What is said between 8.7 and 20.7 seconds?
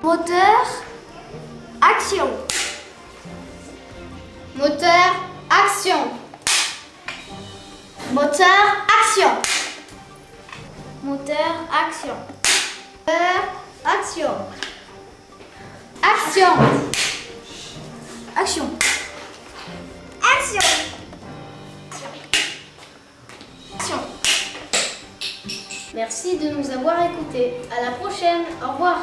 action. Moteur, action. Moteur, action. Action. Action. Action.